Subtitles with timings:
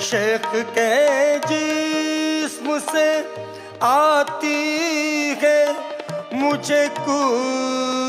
[0.01, 0.93] शेख के
[1.47, 3.09] जिस्म से
[3.85, 4.59] आती
[5.45, 5.59] है
[6.35, 8.00] मुझे कुफर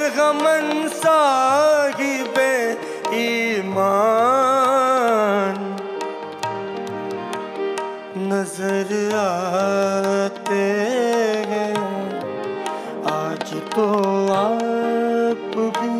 [0.00, 2.52] बरगमन साहिबे
[3.16, 3.98] ईमान।
[8.30, 10.64] नज़र आते
[11.50, 11.76] हैं
[13.12, 13.88] आज तो
[14.36, 15.92] आप भी।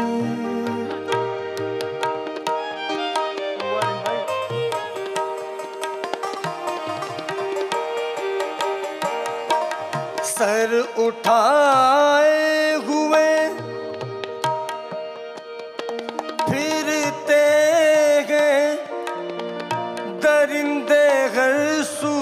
[10.31, 13.40] सर उठाए हुए
[20.25, 21.59] दरिंदे हर
[21.91, 22.15] सू।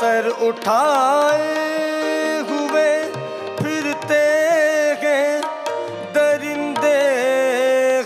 [0.00, 1.48] सर उठाए
[2.50, 2.88] हुए
[3.58, 4.22] फिरते
[5.02, 5.40] हैं
[6.14, 6.94] दरिंदे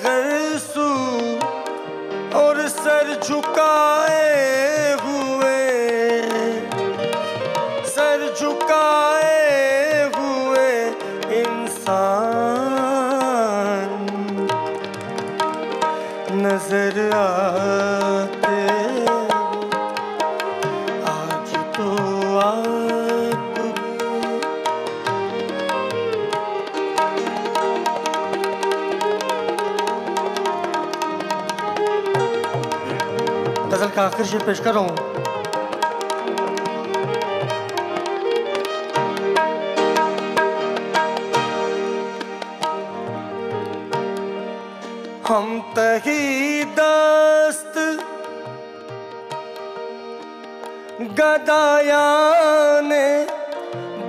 [0.05, 0.89] गरसू
[2.41, 4.94] और सर झुकाए
[33.85, 34.97] गज़ल का आखिर शेर पेश कर रहा हूँ।
[45.29, 47.75] हम तही दस्त
[51.21, 52.07] गदाया
[52.81, 53.07] ने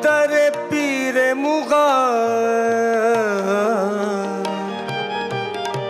[0.05, 0.33] दर
[0.69, 1.89] पीर मुगा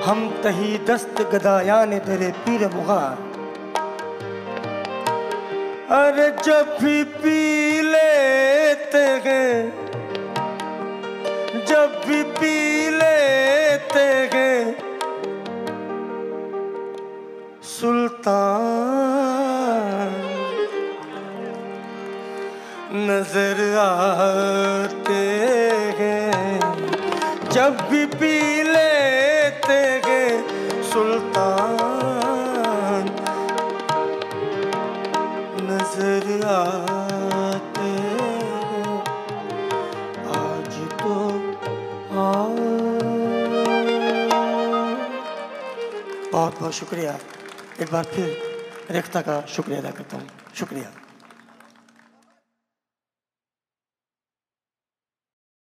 [0.06, 3.02] हम तही दस्त गदाया ने तेरे पीर मुगा
[5.85, 9.57] अरे जब भी पी लेते हैं,
[11.68, 14.62] जब भी पी लेते हैं,
[17.63, 18.34] सुल्तान
[23.06, 25.22] नज़र आते
[26.00, 26.59] हैं।
[27.52, 27.84] जब
[46.55, 47.19] बहुत बहुत शुक्रिया।
[47.81, 48.37] एक बार फिर
[48.91, 51.04] रेखता का शुक्रिया अदा करता हूँ। शुक्रिया।